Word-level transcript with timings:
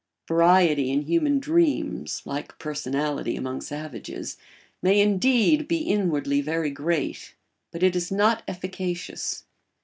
Variety 0.27 0.89
in 0.89 1.03
human 1.03 1.37
dreams, 1.37 2.23
like 2.25 2.57
personality 2.57 3.35
among 3.35 3.61
savages, 3.61 4.35
may 4.81 4.99
indeed 4.99 5.67
be 5.67 5.81
inwardly 5.83 6.41
very 6.41 6.71
great, 6.71 7.35
but 7.69 7.83
it 7.83 7.95
is 7.95 8.11
not 8.11 8.41
efficacious. 8.47 9.43